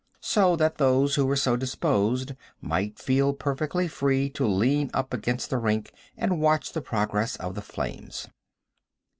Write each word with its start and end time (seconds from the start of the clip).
so 0.23 0.55
that 0.55 0.79
those 0.79 1.13
who 1.13 1.27
were 1.27 1.35
so 1.35 1.55
disposed 1.55 2.31
might 2.59 2.97
feel 2.97 3.33
perfectly 3.33 3.87
free 3.87 4.31
to 4.31 4.47
lean 4.47 4.89
up 4.95 5.13
against 5.13 5.51
the 5.51 5.59
rink 5.59 5.93
and 6.17 6.41
watch 6.41 6.73
the 6.73 6.81
progress 6.81 7.35
of 7.35 7.53
the 7.53 7.61
flames. 7.61 8.27